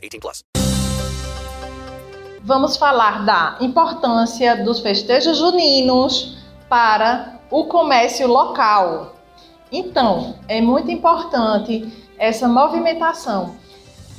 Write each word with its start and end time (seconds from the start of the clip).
18 0.00 0.20
plus. 0.20 0.44
Vamos 2.42 2.76
falar 2.76 3.24
da 3.24 3.58
importância 3.60 4.64
dos 4.64 4.80
festejos 4.80 5.38
juninos 5.38 6.38
para 6.68 7.38
o 7.50 7.64
comércio 7.64 8.26
local. 8.26 9.14
Então, 9.70 10.36
é 10.48 10.60
muito 10.60 10.90
importante 10.90 11.92
essa 12.18 12.48
movimentação 12.48 13.56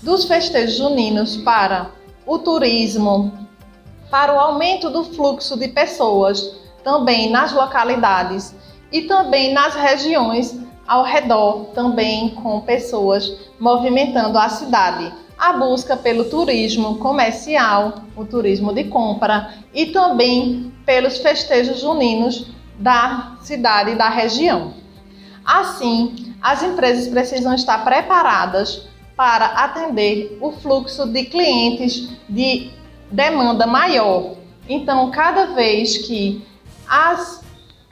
dos 0.01 0.25
festejos 0.25 0.77
juninos 0.77 1.37
para 1.37 1.91
o 2.25 2.37
turismo, 2.37 3.31
para 4.09 4.33
o 4.33 4.39
aumento 4.39 4.89
do 4.89 5.03
fluxo 5.03 5.57
de 5.57 5.67
pessoas 5.67 6.55
também 6.83 7.29
nas 7.29 7.53
localidades 7.53 8.55
e 8.91 9.03
também 9.03 9.53
nas 9.53 9.75
regiões 9.75 10.59
ao 10.87 11.03
redor, 11.03 11.67
também 11.73 12.29
com 12.35 12.61
pessoas 12.61 13.31
movimentando 13.59 14.37
a 14.37 14.49
cidade. 14.49 15.13
A 15.41 15.53
busca 15.53 15.97
pelo 15.97 16.25
turismo 16.25 16.99
comercial, 16.99 18.03
o 18.15 18.23
turismo 18.23 18.71
de 18.71 18.83
compra 18.83 19.51
e 19.73 19.87
também 19.87 20.71
pelos 20.85 21.17
festejos 21.17 21.81
juninos 21.81 22.45
da 22.77 23.37
cidade 23.41 23.89
e 23.89 23.95
da 23.95 24.07
região. 24.07 24.75
Assim, 25.43 26.35
as 26.39 26.61
empresas 26.61 27.07
precisam 27.07 27.55
estar 27.55 27.83
preparadas 27.83 28.87
para 29.17 29.47
atender 29.47 30.37
o 30.39 30.51
fluxo 30.51 31.07
de 31.07 31.23
clientes 31.23 32.07
de 32.29 32.69
demanda 33.09 33.65
maior. 33.65 34.35
Então, 34.69 35.09
cada 35.09 35.55
vez 35.55 35.97
que 36.05 36.45
as 36.87 37.43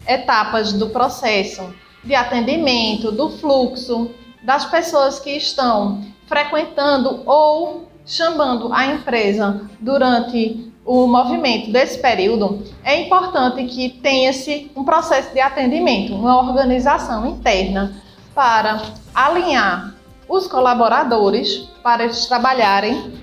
etapas 0.08 0.72
do 0.72 0.92
processo 0.92 1.74
de 2.04 2.14
atendimento, 2.14 3.12
do 3.12 3.32
fluxo, 3.32 4.12
das 4.44 4.66
pessoas 4.66 5.20
que 5.20 5.32
estão 5.32 6.09
frequentando 6.30 7.24
ou 7.26 7.90
chamando 8.06 8.72
a 8.72 8.86
empresa 8.86 9.68
durante 9.80 10.72
o 10.86 11.06
movimento 11.08 11.72
desse 11.72 12.00
período, 12.00 12.64
é 12.84 13.02
importante 13.02 13.64
que 13.66 13.90
tenha-se 13.90 14.72
um 14.76 14.84
processo 14.84 15.34
de 15.34 15.40
atendimento, 15.40 16.14
uma 16.16 16.40
organização 16.40 17.28
interna 17.28 18.02
para 18.34 18.82
alinhar 19.14 19.96
os 20.28 20.48
colaboradores 20.48 21.68
para 21.84 22.06
eles 22.06 22.26
trabalharem 22.28 23.14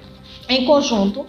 em 0.49 0.65
conjunto 0.65 1.27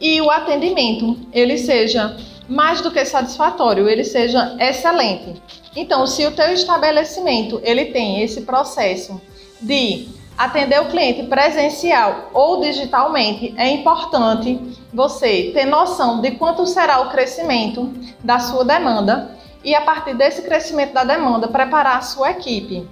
e 0.00 0.20
o 0.20 0.30
atendimento 0.30 1.18
ele 1.32 1.58
seja 1.58 2.16
mais 2.48 2.80
do 2.80 2.90
que 2.92 3.04
satisfatório, 3.04 3.88
ele 3.88 4.04
seja 4.04 4.56
excelente. 4.60 5.40
Então, 5.74 6.06
se 6.06 6.24
o 6.26 6.30
teu 6.30 6.52
estabelecimento 6.52 7.60
ele 7.64 7.86
tem 7.86 8.22
esse 8.22 8.42
processo 8.42 9.20
de 9.60 10.15
atender 10.36 10.80
o 10.80 10.88
cliente 10.90 11.22
presencial 11.24 12.30
ou 12.32 12.60
digitalmente, 12.60 13.54
é 13.56 13.70
importante 13.70 14.78
você 14.92 15.50
ter 15.54 15.64
noção 15.64 16.20
de 16.20 16.32
quanto 16.32 16.66
será 16.66 17.00
o 17.00 17.10
crescimento 17.10 17.92
da 18.22 18.38
sua 18.38 18.64
demanda 18.64 19.30
e 19.64 19.74
a 19.74 19.80
partir 19.80 20.14
desse 20.14 20.42
crescimento 20.42 20.92
da 20.92 21.04
demanda 21.04 21.48
preparar 21.48 21.98
a 21.98 22.02
sua 22.02 22.30
equipe. 22.30 22.86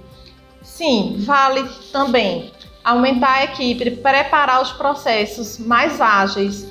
Sim, 0.61 1.17
vale 1.19 1.63
também 1.91 2.51
aumentar 2.83 3.33
a 3.33 3.43
equipe, 3.45 3.91
preparar 3.91 4.61
os 4.61 4.71
processos 4.71 5.59
mais 5.59 6.01
ágeis, 6.01 6.67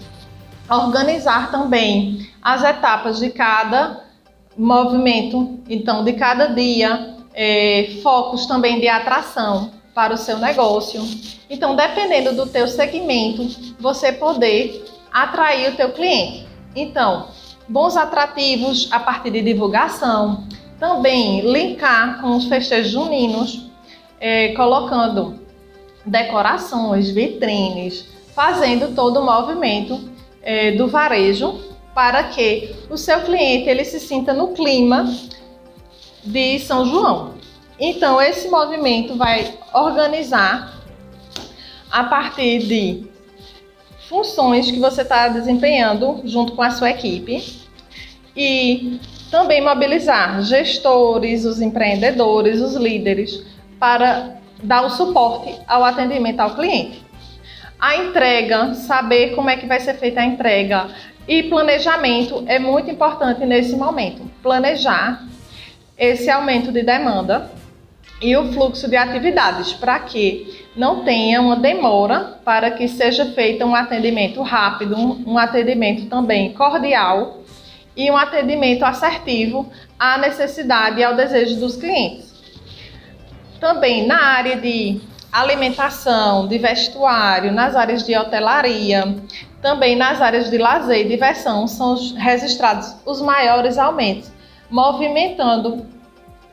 organizar 0.69 1.51
também 1.51 2.29
as 2.43 2.63
etapas 2.63 3.19
de 3.19 3.31
cada 3.31 4.03
movimento, 4.57 5.59
então 5.69 6.05
de 6.05 6.13
cada 6.13 6.47
dia, 6.49 7.17
é, 7.33 7.99
focos 8.03 8.47
também 8.47 8.81
de 8.81 8.89
atração 8.89 9.73
para 9.95 10.15
o 10.15 10.19
seu 10.19 10.39
negócio. 10.39 11.01
Então, 11.49 11.77
dependendo 11.77 12.35
do 12.35 12.47
teu 12.47 12.67
segmento, 12.67 13.49
você 13.79 14.13
poder 14.13 14.85
atrair 15.13 15.73
o 15.73 15.77
teu 15.77 15.93
cliente. 15.93 16.47
Então, 16.75 17.29
bons 17.69 17.97
atrativos 17.97 18.89
a 18.91 18.99
partir 18.99 19.31
de 19.31 19.43
divulgação, 19.43 20.45
também 20.79 21.41
linkar 21.41 22.21
com 22.21 22.37
os 22.37 22.47
festejos 22.47 22.91
juninos, 22.91 23.71
é, 24.21 24.49
colocando 24.55 25.39
decorações, 26.05 27.11
vitrines, 27.11 28.09
fazendo 28.35 28.95
todo 28.95 29.21
o 29.21 29.25
movimento 29.25 30.11
é, 30.43 30.73
do 30.73 30.89
varejo 30.89 31.61
para 31.95 32.25
que 32.25 32.75
o 32.91 32.97
seu 32.97 33.21
cliente 33.21 33.69
ele 33.69 33.85
se 33.85 34.01
sinta 34.01 34.35
no 34.35 34.49
clima 34.49 35.09
de 36.25 36.59
São 36.59 36.85
João. 36.85 37.34
Então 37.79 38.21
esse 38.23 38.49
movimento 38.49 39.17
vai 39.17 39.55
organizar 39.73 40.81
a 41.91 42.05
partir 42.05 42.61
de 42.61 43.07
funções 44.09 44.71
que 44.71 44.79
você 44.79 45.03
está 45.03 45.29
desempenhando 45.29 46.21
junto 46.25 46.55
com 46.55 46.63
a 46.63 46.71
sua 46.71 46.91
equipe 46.91 47.43
e 48.37 49.01
também 49.31 49.61
mobilizar 49.61 50.43
gestores, 50.43 51.45
os 51.45 51.61
empreendedores, 51.61 52.61
os 52.61 52.75
líderes 52.75 53.45
para 53.79 54.37
dar 54.63 54.83
o 54.83 54.91
suporte 54.91 55.55
ao 55.67 55.85
atendimento 55.85 56.41
ao 56.41 56.55
cliente. 56.55 57.05
A 57.81 57.97
entrega, 57.97 58.75
saber 58.75 59.35
como 59.35 59.51
é 59.51 59.57
que 59.57 59.67
vai 59.67 59.81
ser 59.81 59.95
feita 59.95 60.21
a 60.21 60.25
entrega 60.25 60.89
e 61.27 61.43
planejamento 61.45 62.45
é 62.47 62.59
muito 62.59 62.91
importante 62.91 63.45
nesse 63.45 63.75
momento. 63.77 64.31
Planejar 64.43 65.27
esse 65.99 66.31
aumento 66.31 66.71
de 66.71 66.83
demanda 66.83 67.51
e 68.25 68.35
o 68.39 68.51
fluxo 68.55 68.89
de 68.89 68.97
atividades 68.97 69.75
para 69.75 69.99
que 69.99 70.65
não 70.75 71.05
tenha 71.05 71.43
uma 71.43 71.57
demora 71.57 72.39
para 72.43 72.71
que 72.71 72.89
seja 72.89 73.27
feito 73.27 73.63
um 73.67 73.75
atendimento 73.75 74.41
rápido, 74.41 74.97
um 74.97 75.37
atendimento 75.37 76.07
também 76.07 76.55
cordial 76.55 77.43
e 77.95 78.11
um 78.11 78.17
atendimento 78.17 78.83
assertivo 78.83 79.71
à 79.99 80.17
necessidade 80.17 81.01
e 81.01 81.05
ao 81.05 81.15
desejo 81.15 81.61
dos 81.61 81.77
clientes. 81.77 82.33
Também 83.61 84.07
na 84.07 84.19
área 84.19 84.57
de 84.57 85.03
alimentação, 85.31 86.49
de 86.49 86.57
vestuário, 86.57 87.53
nas 87.53 87.77
áreas 87.77 88.07
de 88.07 88.17
hotelaria, 88.17 89.17
também 89.61 89.97
nas 89.97 90.23
áreas 90.23 90.49
de 90.49 90.57
lazer 90.57 91.05
e 91.05 91.09
diversão 91.11 91.67
são 91.67 91.95
registrados 92.17 92.97
os 93.05 93.21
maiores 93.21 93.77
aumentos, 93.77 94.33
movimentando 94.71 95.93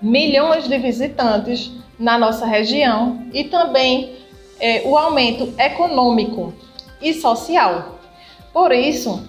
milhões 0.02 0.68
de 0.68 0.78
visitantes 0.78 1.72
na 2.00 2.18
nossa 2.18 2.46
região 2.46 3.28
e 3.34 3.44
também 3.44 4.16
é, 4.60 4.82
o 4.86 4.98
aumento 4.98 5.54
econômico 5.58 6.54
e 7.02 7.14
social. 7.14 8.00
Por 8.52 8.72
isso, 8.72 9.24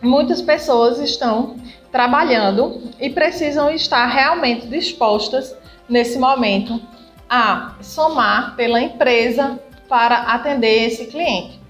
muitas 0.00 0.40
pessoas 0.40 0.98
estão 0.98 1.56
trabalhando 1.90 2.82
e 3.00 3.10
precisam 3.10 3.70
estar 3.70 4.06
realmente 4.06 4.66
dispostas 4.66 5.54
nesse 5.88 6.18
momento 6.18 6.80
a 7.28 7.76
somar 7.80 8.54
pela 8.56 8.80
empresa 8.80 9.58
para 9.88 10.16
atender 10.16 10.86
esse 10.86 11.06
cliente. 11.06 11.60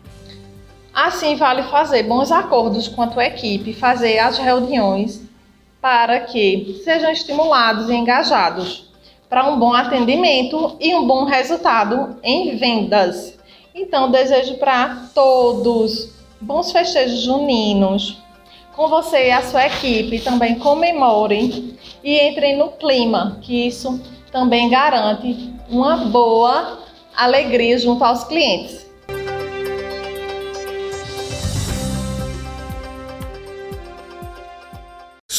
Assim, 0.94 1.34
vale 1.34 1.64
fazer 1.64 2.04
bons 2.04 2.30
acordos 2.30 2.86
com 2.86 3.02
a 3.02 3.08
tua 3.08 3.24
equipe, 3.24 3.74
fazer 3.74 4.18
as 4.18 4.38
reuniões 4.38 5.23
para 5.84 6.20
que 6.20 6.80
sejam 6.82 7.10
estimulados 7.10 7.90
e 7.90 7.94
engajados 7.94 8.88
para 9.28 9.50
um 9.50 9.58
bom 9.58 9.74
atendimento 9.74 10.78
e 10.80 10.94
um 10.94 11.06
bom 11.06 11.26
resultado 11.26 12.16
em 12.22 12.56
vendas. 12.56 13.38
Então, 13.74 14.10
desejo 14.10 14.54
para 14.54 15.10
todos 15.14 16.08
bons 16.40 16.72
festejos 16.72 17.20
juninos. 17.20 18.16
Com 18.74 18.88
você 18.88 19.26
e 19.26 19.30
a 19.30 19.42
sua 19.42 19.66
equipe 19.66 20.20
também 20.20 20.58
comemorem 20.58 21.76
e 22.02 22.18
entrem 22.28 22.56
no 22.56 22.70
clima, 22.70 23.38
que 23.42 23.66
isso 23.66 24.00
também 24.32 24.70
garante 24.70 25.52
uma 25.68 25.98
boa 25.98 26.78
alegria 27.14 27.78
junto 27.78 28.02
aos 28.02 28.24
clientes. 28.24 28.83